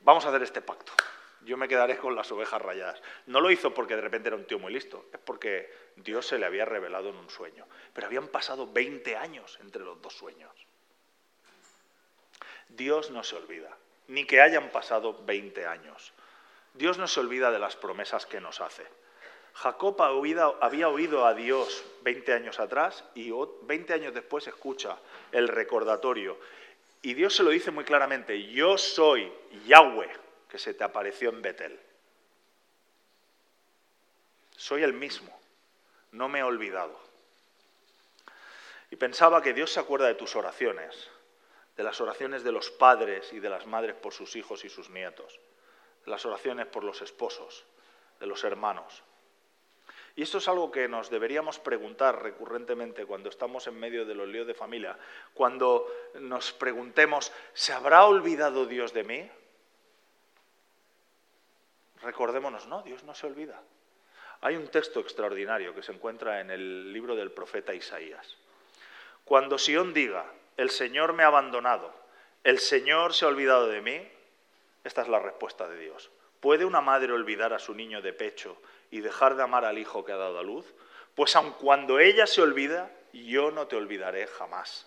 [0.00, 0.92] vamos a hacer este pacto.
[1.42, 3.00] Yo me quedaré con las ovejas rayadas.
[3.26, 6.38] No lo hizo porque de repente era un tío muy listo, es porque Dios se
[6.38, 7.66] le había revelado en un sueño.
[7.94, 10.52] Pero habían pasado 20 años entre los dos sueños.
[12.68, 13.76] Dios no se olvida,
[14.08, 16.12] ni que hayan pasado 20 años.
[16.74, 18.86] Dios no se olvida de las promesas que nos hace.
[19.54, 23.32] Jacob había oído a Dios 20 años atrás y
[23.62, 24.96] 20 años después escucha
[25.32, 26.38] el recordatorio
[27.02, 29.32] y Dios se lo dice muy claramente, yo soy
[29.66, 30.10] Yahweh
[30.48, 31.80] que se te apareció en Betel.
[34.56, 35.38] Soy el mismo,
[36.12, 37.00] no me he olvidado.
[38.90, 41.08] Y pensaba que Dios se acuerda de tus oraciones,
[41.76, 44.90] de las oraciones de los padres y de las madres por sus hijos y sus
[44.90, 45.38] nietos,
[46.04, 47.64] de las oraciones por los esposos,
[48.18, 49.02] de los hermanos.
[50.20, 54.28] Y esto es algo que nos deberíamos preguntar recurrentemente cuando estamos en medio de los
[54.28, 54.98] líos de familia,
[55.32, 59.30] cuando nos preguntemos, ¿se habrá olvidado Dios de mí?
[62.02, 63.62] Recordémonos, no, Dios no se olvida.
[64.42, 68.36] Hay un texto extraordinario que se encuentra en el libro del profeta Isaías.
[69.24, 71.94] Cuando Sión diga, el Señor me ha abandonado,
[72.44, 74.06] el Señor se ha olvidado de mí,
[74.84, 76.10] esta es la respuesta de Dios.
[76.40, 80.04] ¿Puede una madre olvidar a su niño de pecho y dejar de amar al hijo
[80.04, 80.66] que ha dado a luz?
[81.14, 84.86] Pues aun cuando ella se olvida, yo no te olvidaré jamás.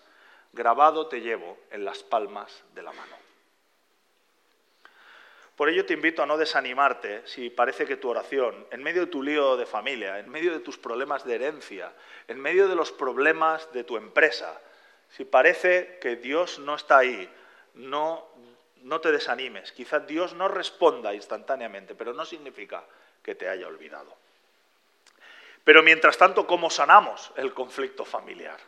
[0.52, 3.16] Grabado te llevo en las palmas de la mano.
[5.56, 9.06] Por ello te invito a no desanimarte si parece que tu oración, en medio de
[9.06, 11.92] tu lío de familia, en medio de tus problemas de herencia,
[12.26, 14.60] en medio de los problemas de tu empresa,
[15.10, 17.30] si parece que Dios no está ahí,
[17.74, 18.26] no,
[18.82, 19.70] no te desanimes.
[19.70, 22.84] Quizás Dios no responda instantáneamente, pero no significa
[23.24, 24.14] que te haya olvidado.
[25.64, 28.58] Pero mientras tanto, ¿cómo sanamos el conflicto familiar?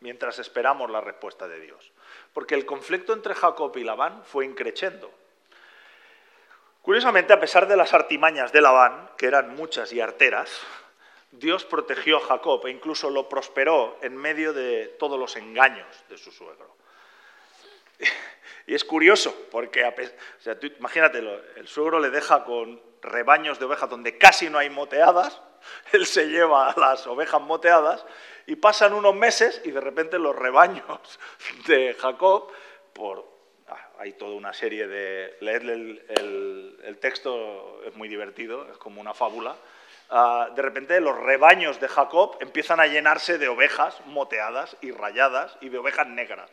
[0.00, 1.92] Mientras esperamos la respuesta de Dios.
[2.34, 5.10] Porque el conflicto entre Jacob y Labán fue increchendo.
[6.82, 10.60] Curiosamente, a pesar de las artimañas de Labán, que eran muchas y arteras,
[11.30, 16.18] Dios protegió a Jacob e incluso lo prosperó en medio de todos los engaños de
[16.18, 16.76] su suegro.
[18.64, 19.84] Y es curioso, porque
[21.56, 25.40] el suegro le deja con rebaños de ovejas donde casi no hay moteadas,
[25.92, 28.04] él se lleva a las ovejas moteadas
[28.46, 31.18] y pasan unos meses y de repente los rebaños
[31.66, 32.50] de Jacob,
[32.92, 33.26] por,
[33.68, 35.36] ah, hay toda una serie de...
[35.40, 39.56] Leerle el, texto es muy divertido, es como una fábula.
[40.08, 45.56] Ah, de repente los rebaños de Jacob empiezan a llenarse de ovejas moteadas y rayadas
[45.60, 46.48] y de ovejas negras.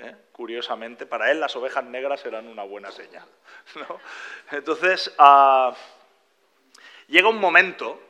[0.00, 0.16] ¿Eh?
[0.32, 3.26] Curiosamente, para él las ovejas negras eran una buena señal.
[4.50, 5.74] Entonces, ah,
[7.08, 8.00] llega un momento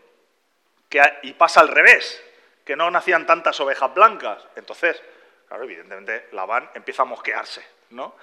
[1.22, 2.22] y pasa al revés,
[2.64, 4.46] que no nacían tantas ovejas blancas.
[4.56, 5.02] Entonces,
[5.48, 7.64] claro, evidentemente, Labán empieza a mosquearse.
[7.90, 8.14] ¿no?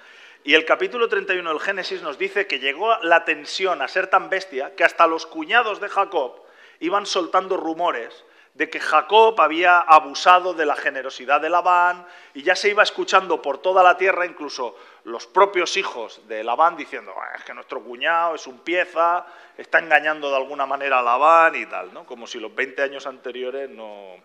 [0.44, 4.30] Y el capítulo 31 del Génesis nos dice que llegó la tensión a ser tan
[4.30, 6.42] bestia que hasta los cuñados de Jacob
[6.80, 8.24] iban soltando rumores
[8.58, 13.40] de que Jacob había abusado de la generosidad de Labán y ya se iba escuchando
[13.40, 17.80] por toda la tierra, incluso los propios hijos de Labán diciendo, ah, es que nuestro
[17.80, 19.24] cuñado es un pieza,
[19.56, 22.04] está engañando de alguna manera a Labán y tal, ¿no?
[22.04, 24.16] como si los 20 años anteriores no...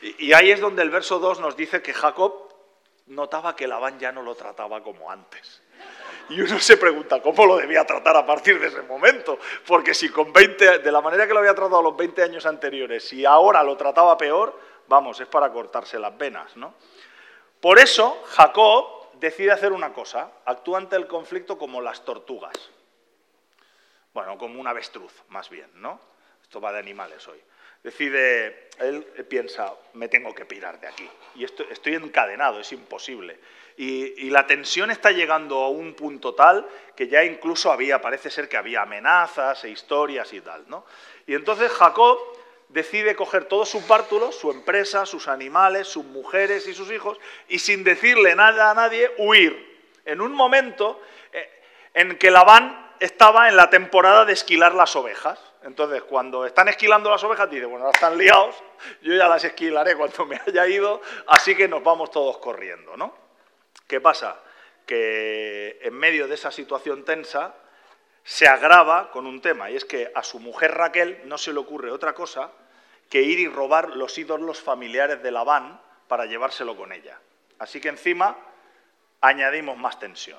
[0.00, 2.32] Y, y ahí es donde el verso 2 nos dice que Jacob
[3.08, 5.60] notaba que Labán ya no lo trataba como antes.
[6.30, 10.08] Y uno se pregunta cómo lo debía tratar a partir de ese momento, porque si
[10.08, 13.62] con 20, de la manera que lo había tratado los 20 años anteriores, si ahora
[13.62, 16.74] lo trataba peor, vamos, es para cortarse las venas, ¿no?
[17.60, 22.54] Por eso Jacob decide hacer una cosa, actúa ante el conflicto como las tortugas.
[24.14, 26.00] Bueno, como un avestruz, más bien, ¿no?
[26.42, 27.40] Esto va de animales hoy
[27.82, 31.08] decide, él piensa, me tengo que pirar de aquí.
[31.34, 33.38] Y estoy, encadenado, es imposible.
[33.82, 38.46] Y, la tensión está llegando a un punto tal que ya incluso había, parece ser
[38.46, 40.68] que había amenazas e historias y tal.
[40.68, 40.84] ¿no?
[41.26, 42.18] Y entonces Jacob
[42.68, 47.58] decide coger todos sus bártulos, su empresa, sus animales, sus mujeres y sus hijos, y
[47.58, 49.88] sin decirle nada a nadie, huir.
[50.04, 51.00] En un momento
[51.32, 51.48] eh,
[51.94, 55.40] en que Labán estaba en la temporada de esquilar las ovejas.
[55.62, 58.56] Entonces, cuando están esquilando las ovejas, dice, bueno, ahora están liados,
[59.00, 63.29] yo ya las esquilaré cuando me haya ido, así que nos vamos todos corriendo, ¿no?
[63.90, 64.36] ¿Qué pasa?
[64.86, 67.56] Que en medio de esa situación tensa
[68.22, 71.58] se agrava con un tema, y es que a su mujer Raquel no se le
[71.58, 72.52] ocurre otra cosa
[73.08, 77.18] que ir y robar los ídolos familiares de Labán para llevárselo con ella.
[77.58, 78.38] Así que encima
[79.22, 80.38] añadimos más tensión.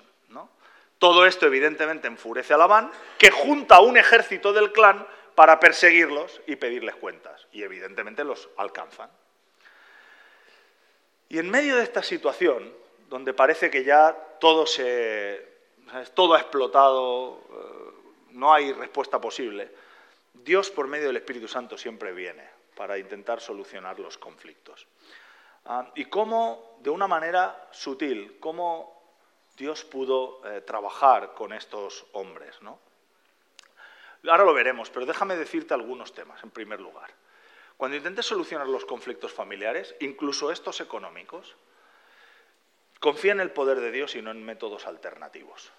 [0.97, 6.55] Todo esto evidentemente enfurece a Labán, que junta un ejército del clan para perseguirlos y
[6.55, 7.47] pedirles cuentas.
[7.51, 9.09] Y evidentemente los alcanzan.
[11.27, 12.79] Y en medio de esta situación,
[13.11, 15.45] donde parece que ya todo, se,
[16.13, 19.69] todo ha explotado, eh, no hay respuesta posible,
[20.33, 24.87] Dios por medio del Espíritu Santo siempre viene para intentar solucionar los conflictos.
[25.65, 29.03] Ah, y cómo, de una manera sutil, cómo
[29.57, 32.61] Dios pudo eh, trabajar con estos hombres.
[32.61, 32.79] ¿no?
[34.25, 37.11] Ahora lo veremos, pero déjame decirte algunos temas, en primer lugar.
[37.75, 41.57] Cuando intentes solucionar los conflictos familiares, incluso estos económicos,
[43.01, 45.71] confía en el poder de Dios y no en métodos alternativos.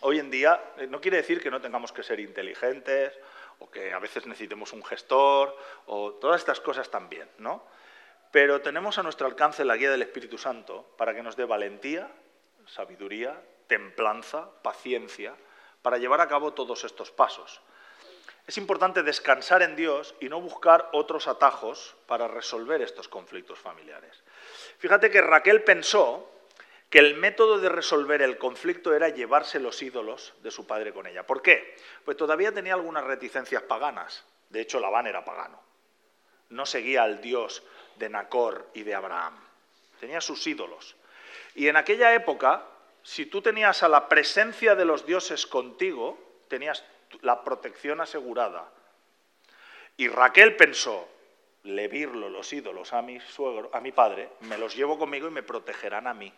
[0.00, 3.12] Hoy en día eh, no quiere decir que no tengamos que ser inteligentes
[3.60, 7.64] o que a veces necesitemos un gestor o todas estas cosas también, ¿no?
[8.32, 12.10] Pero tenemos a nuestro alcance la guía del Espíritu Santo para que nos dé valentía,
[12.66, 15.34] sabiduría, templanza, paciencia,
[15.82, 17.60] para llevar a cabo todos estos pasos.
[18.46, 24.22] Es importante descansar en Dios y no buscar otros atajos para resolver estos conflictos familiares.
[24.78, 26.28] Fíjate que Raquel pensó
[26.90, 31.06] que el método de resolver el conflicto era llevarse los ídolos de su padre con
[31.06, 31.26] ella.
[31.26, 31.76] ¿Por qué?
[32.04, 34.24] Pues todavía tenía algunas reticencias paganas.
[34.50, 35.58] De hecho, Labán era pagano.
[36.50, 37.62] No seguía al Dios
[37.96, 39.38] de Nacor y de Abraham.
[40.00, 40.96] Tenía sus ídolos.
[41.54, 42.66] Y en aquella época,
[43.02, 46.84] si tú tenías a la presencia de los dioses contigo, tenías
[47.20, 48.70] la protección asegurada.
[49.96, 51.08] Y Raquel pensó,
[51.64, 55.30] le virlo los ídolos a mi suegro, a mi padre, me los llevo conmigo y
[55.30, 56.32] me protegerán a mí.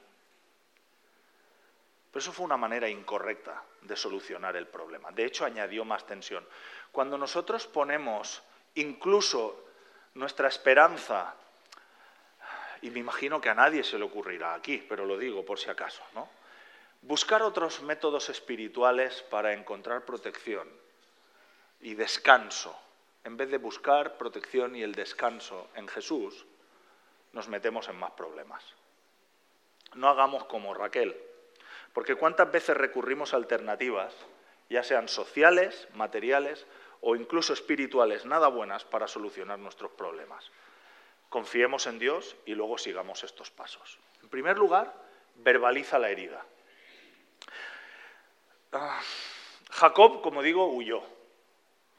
[2.11, 5.11] Pero eso fue una manera incorrecta de solucionar el problema.
[5.11, 6.47] De hecho, añadió más tensión.
[6.93, 8.43] Cuando nosotros ponemos
[8.75, 9.64] incluso
[10.14, 11.35] nuestra esperanza
[12.83, 15.70] y me imagino que a nadie se le ocurrirá aquí, pero lo digo por si
[15.70, 16.29] acaso, ¿no?
[17.07, 20.67] Buscar otros métodos espirituales para encontrar protección
[21.83, 22.75] y descanso.
[23.25, 26.47] En vez de buscar protección y el descanso en Jesús,
[27.35, 28.65] nos metemos en más problemas.
[29.93, 31.15] No hagamos como Raquel.
[31.93, 34.15] Porque cuántas veces recurrimos a alternativas,
[34.71, 36.67] ya sean sociales, materiales
[37.03, 40.51] o incluso espirituales, nada buenas para solucionar nuestros problemas.
[41.29, 43.99] Confiemos en Dios y luego sigamos estos pasos.
[44.23, 44.95] En primer lugar,
[45.35, 46.43] verbaliza la herida.
[48.75, 49.01] Ah,
[49.70, 51.01] Jacob, como digo, huyó,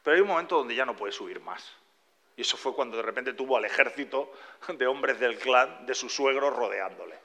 [0.04, 1.74] pero hay un momento donde ya no puedes huir más.
[2.36, 4.34] Y eso fue cuando de repente tuvo al ejército
[4.68, 7.18] de hombres del clan de su suegro rodeándole.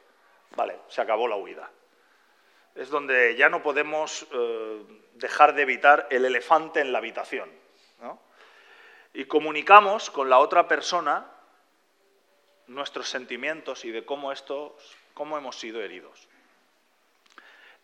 [0.56, 1.68] Vale, se acabó la huida.
[2.76, 4.82] Es donde ya no podemos eh,
[5.14, 7.50] dejar de evitar el elefante en la habitación.
[9.12, 11.26] Y comunicamos con la otra persona
[12.68, 14.32] nuestros sentimientos y de cómo
[15.36, 16.29] hemos sido heridos.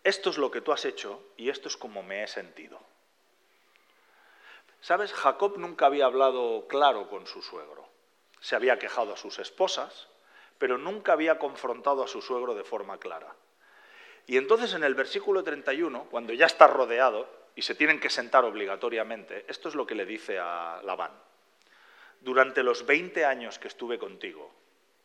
[0.07, 2.79] Esto es lo que tú has hecho y esto es como me he sentido.
[4.81, 5.13] ¿Sabes?
[5.13, 7.89] Jacob nunca había hablado claro con su suegro.
[8.39, 10.07] Se había quejado a sus esposas,
[10.59, 13.35] pero nunca había confrontado a su suegro de forma clara.
[14.29, 18.45] Y entonces en el versículo 31, cuando ya está rodeado y se tienen que sentar
[18.45, 21.21] obligatoriamente, esto es lo que le dice a Labán.
[22.21, 24.55] Durante los 20 años que estuve contigo,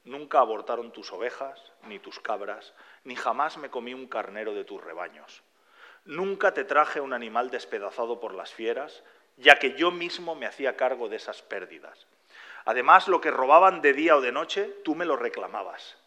[0.03, 2.73] nunca abortaron tus ovejas, ni tus cabras,
[3.03, 5.43] ni jamás me comí un carnero de tus rebaños.
[6.05, 9.03] Nunca te traje un animal despedazado por las fieras,
[9.37, 12.07] ya que yo mismo me hacía cargo de esas pérdidas.
[12.65, 15.97] Además, lo que robaban de día o de noche, tú me lo reclamabas.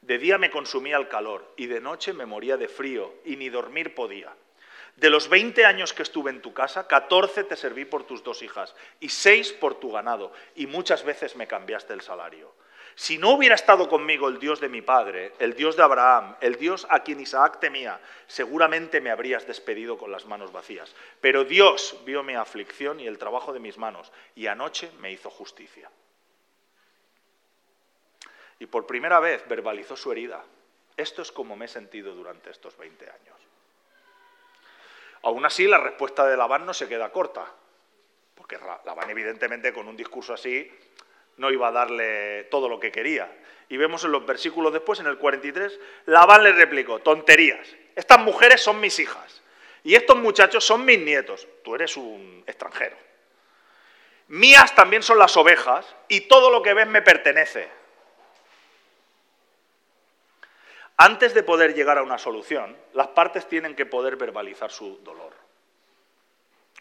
[0.00, 3.48] De día me consumía el calor y de noche me moría de frío y ni
[3.48, 4.32] dormir podía.
[4.96, 8.42] De los 20 años que estuve en tu casa, 14 te serví por tus dos
[8.42, 12.52] hijas y 6 por tu ganado y muchas veces me cambiaste el salario.
[12.98, 16.56] Si no hubiera estado conmigo el Dios de mi padre, el Dios de Abraham, el
[16.56, 20.92] Dios a quien Isaac temía, seguramente me habrías despedido con las manos vacías.
[21.20, 25.30] Pero Dios vio mi aflicción y el trabajo de mis manos, y anoche me hizo
[25.30, 25.88] justicia.
[28.58, 30.42] Y por primera vez verbalizó su herida.
[30.96, 33.36] Esto es como me he sentido durante estos 20 años.
[35.22, 37.46] Aún así, la respuesta de Labán no se queda corta,
[38.34, 40.68] porque Labán evidentemente con un discurso así
[41.38, 43.32] no iba a darle todo lo que quería.
[43.68, 47.66] Y vemos en los versículos después, en el 43, Labán le replicó, tonterías,
[47.96, 49.42] estas mujeres son mis hijas
[49.82, 52.96] y estos muchachos son mis nietos, tú eres un extranjero.
[54.28, 57.68] Mías también son las ovejas y todo lo que ves me pertenece.
[60.96, 65.32] Antes de poder llegar a una solución, las partes tienen que poder verbalizar su dolor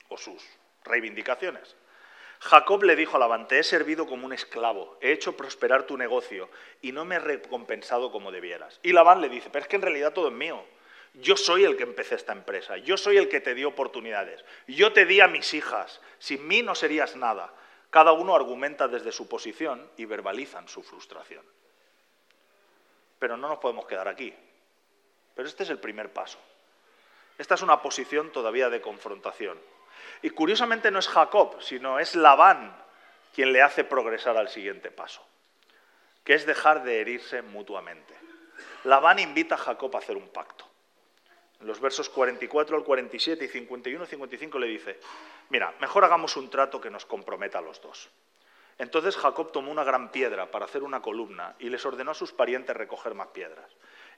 [0.10, 0.44] o sus
[0.84, 1.76] reivindicaciones.
[2.40, 5.98] Jacob le dijo a Labán, te he servido como un esclavo, he hecho prosperar tu
[5.98, 6.50] negocio
[6.82, 8.80] y no me he recompensado como debieras.
[8.84, 10.64] Y Labán le dice, pero es que en realidad todo es mío.
[11.16, 14.94] Yo soy el que empecé esta empresa, yo soy el que te dio oportunidades, yo
[14.94, 17.52] te di a mis hijas, sin mí no serías nada.
[17.90, 21.44] Cada uno argumenta desde su posición y verbalizan su frustración.
[23.18, 24.34] Pero no nos podemos quedar aquí.
[25.34, 26.38] Pero este es el primer paso.
[27.38, 29.58] Esta es una posición todavía de confrontación.
[30.22, 32.76] Y curiosamente no es Jacob, sino es Labán
[33.34, 35.26] quien le hace progresar al siguiente paso,
[36.24, 38.16] que es dejar de herirse mutuamente.
[38.84, 40.66] Labán invita a Jacob a hacer un pacto.
[41.60, 45.00] En los versos 44 al 47 y 51 y 55 le dice,
[45.50, 48.10] mira, mejor hagamos un trato que nos comprometa a los dos.
[48.78, 52.32] Entonces Jacob tomó una gran piedra para hacer una columna y les ordenó a sus
[52.32, 53.66] parientes recoger más piedras.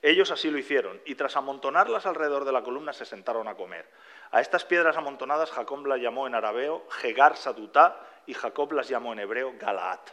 [0.01, 3.89] Ellos así lo hicieron, y tras amontonarlas alrededor de la columna se sentaron a comer.
[4.31, 9.13] A estas piedras amontonadas Jacob las llamó en arabeo Hegar Sadutá y Jacob las llamó
[9.13, 10.11] en hebreo Galaat.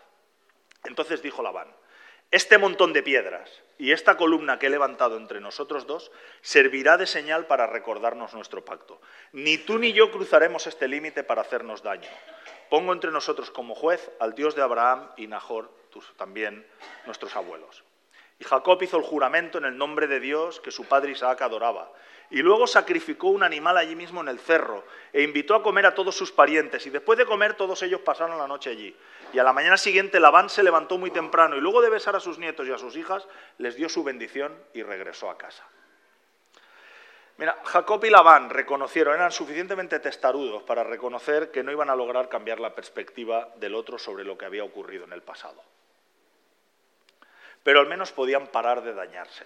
[0.84, 1.68] Entonces dijo Labán,
[2.30, 6.10] este montón de piedras y esta columna que he levantado entre nosotros dos
[6.40, 9.00] servirá de señal para recordarnos nuestro pacto.
[9.32, 12.08] Ni tú ni yo cruzaremos este límite para hacernos daño.
[12.68, 15.70] Pongo entre nosotros como juez al Dios de Abraham y Nahor,
[16.16, 16.66] también
[17.06, 17.84] nuestros abuelos.
[18.38, 21.90] Y Jacob hizo el juramento en el nombre de Dios que su padre Isaac adoraba.
[22.28, 25.94] Y luego sacrificó un animal allí mismo en el cerro e invitó a comer a
[25.94, 26.86] todos sus parientes.
[26.86, 28.94] Y después de comer todos ellos pasaron la noche allí.
[29.32, 32.20] Y a la mañana siguiente Labán se levantó muy temprano y luego de besar a
[32.20, 33.26] sus nietos y a sus hijas
[33.58, 35.64] les dio su bendición y regresó a casa.
[37.38, 42.28] Mira, Jacob y Labán reconocieron, eran suficientemente testarudos para reconocer que no iban a lograr
[42.28, 45.62] cambiar la perspectiva del otro sobre lo que había ocurrido en el pasado
[47.66, 49.44] pero al menos podían parar de dañarse.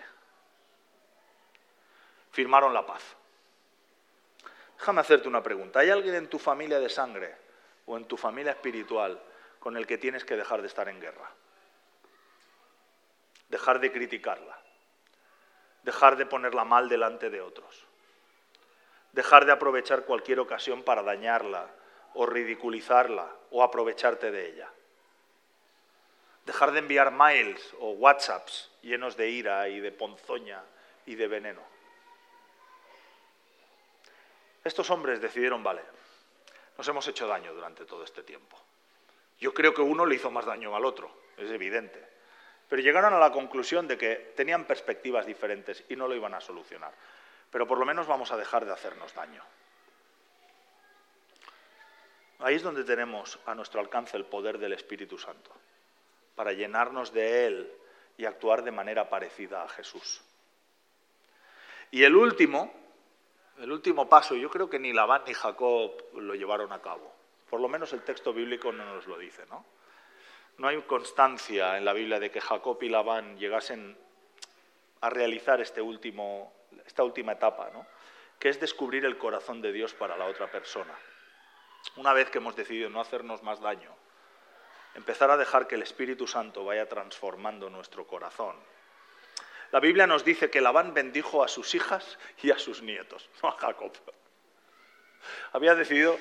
[2.32, 3.02] Firmaron la paz.
[4.78, 5.80] Déjame hacerte una pregunta.
[5.80, 7.34] ¿Hay alguien en tu familia de sangre
[7.86, 9.18] o en tu familia espiritual
[9.58, 11.30] con el que tienes que dejar de estar en guerra?
[13.48, 14.60] Dejar de criticarla.
[15.82, 17.86] Dejar de ponerla mal delante de otros.
[19.12, 21.70] Dejar de aprovechar cualquier ocasión para dañarla
[22.12, 24.70] o ridiculizarla o aprovecharte de ella
[26.50, 30.60] dejar de enviar mails o WhatsApps llenos de ira y de ponzoña
[31.06, 31.62] y de veneno.
[34.64, 35.82] Estos hombres decidieron, vale,
[36.76, 38.60] nos hemos hecho daño durante todo este tiempo.
[39.38, 42.04] Yo creo que uno le hizo más daño al otro, es evidente.
[42.68, 46.40] Pero llegaron a la conclusión de que tenían perspectivas diferentes y no lo iban a
[46.40, 46.92] solucionar.
[47.52, 49.44] Pero por lo menos vamos a dejar de hacernos daño.
[52.40, 55.52] Ahí es donde tenemos a nuestro alcance el poder del Espíritu Santo,
[56.34, 57.72] para llenarnos de Él
[58.16, 60.22] y actuar de manera parecida a Jesús.
[61.90, 62.72] Y el último,
[63.58, 67.12] el último paso, yo creo que ni Labán ni Jacob lo llevaron a cabo.
[67.48, 69.64] Por lo menos el texto bíblico no nos lo dice, ¿no?
[70.58, 73.96] No hay constancia en la Biblia de que Jacob y Labán llegasen
[75.00, 76.52] a realizar este último,
[76.86, 77.86] esta última etapa, ¿no?
[78.40, 80.98] que es descubrir el corazón de Dios para la otra persona.
[81.96, 83.94] Una vez que hemos decidido no hacernos más daño,
[84.94, 88.56] empezar a dejar que el Espíritu Santo vaya transformando nuestro corazón.
[89.72, 93.50] La Biblia nos dice que Labán bendijo a sus hijas y a sus nietos, no
[93.50, 93.92] a Jacob.
[95.52, 96.18] Había decidido,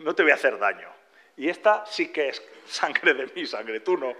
[0.00, 0.88] no te voy a hacer daño.
[1.36, 4.14] Y esta sí que es sangre de mi sangre, tú no.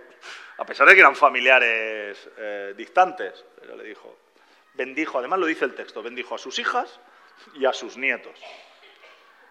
[0.59, 4.19] A pesar de que eran familiares eh, distantes, pero le dijo,
[4.75, 7.01] bendijo, además lo dice el texto, bendijo a sus hijas
[7.55, 8.39] y a sus nietos.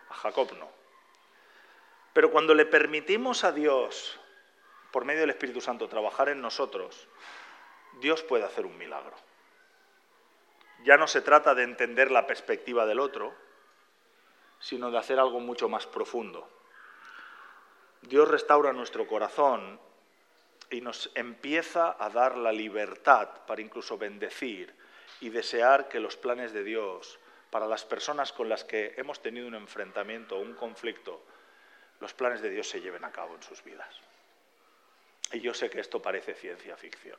[0.10, 0.83] A Jacob no.
[2.14, 4.20] Pero cuando le permitimos a Dios,
[4.92, 7.08] por medio del Espíritu Santo, trabajar en nosotros,
[8.00, 9.16] Dios puede hacer un milagro.
[10.84, 13.34] Ya no se trata de entender la perspectiva del otro,
[14.60, 16.50] sino de hacer algo mucho más profundo.
[18.02, 19.80] Dios restaura nuestro corazón
[20.70, 24.76] y nos empieza a dar la libertad para incluso bendecir
[25.22, 29.48] y desear que los planes de Dios para las personas con las que hemos tenido
[29.48, 31.24] un enfrentamiento o un conflicto,
[32.04, 34.02] los planes de Dios se lleven a cabo en sus vidas.
[35.32, 37.18] Y yo sé que esto parece ciencia ficción.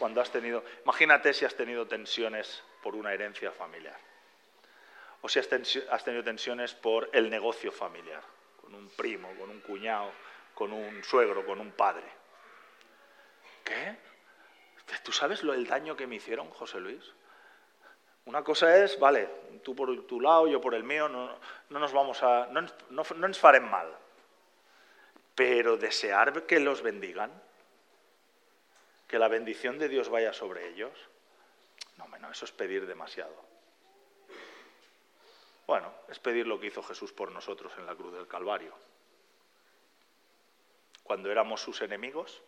[0.00, 3.96] Cuando has tenido, imagínate si has tenido tensiones por una herencia familiar,
[5.22, 8.22] o si has tenido tensiones por el negocio familiar,
[8.60, 10.10] con un primo, con un cuñado,
[10.52, 12.08] con un suegro, con un padre.
[13.62, 13.96] ¿Qué?
[15.04, 17.12] ¿Tú sabes lo, el daño que me hicieron, José Luis?
[18.26, 19.28] Una cosa es, vale,
[19.62, 23.60] tú por tu lado, yo por el mío, no, nos vamos a, no, no, no
[23.60, 23.96] mal.
[25.34, 27.30] Pero desear que los bendigan,
[29.08, 30.92] que la bendición de Dios vaya sobre ellos,
[31.96, 33.34] no, no, eso es pedir demasiado.
[35.66, 38.74] Bueno, es pedir lo que hizo Jesús por nosotros en la cruz del Calvario.
[41.04, 42.42] Cuando éramos sus enemigos,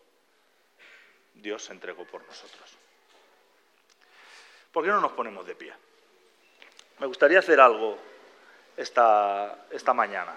[1.33, 2.77] Dios se entregó por nosotros.
[4.73, 5.71] ¿Por qué no nos ponemos de pie?
[6.99, 7.95] Me gustaría hacer algo
[8.75, 10.33] esta, esta mañana.